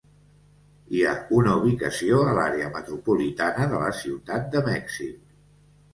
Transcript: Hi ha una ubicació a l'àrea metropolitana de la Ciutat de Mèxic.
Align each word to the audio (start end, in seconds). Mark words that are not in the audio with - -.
Hi 0.93 1.01
ha 1.05 1.11
una 1.41 1.51
ubicació 1.59 2.23
a 2.31 2.33
l'àrea 2.37 2.71
metropolitana 2.77 3.69
de 3.75 3.83
la 3.85 3.95
Ciutat 4.03 4.53
de 4.57 4.65
Mèxic. 4.73 5.37